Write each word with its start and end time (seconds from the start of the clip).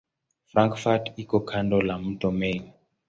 Frankfurt 0.53 1.05
iko 1.23 1.37
kando 1.51 1.77
la 1.81 1.95
mto 1.99 2.31
Main. 2.39 2.63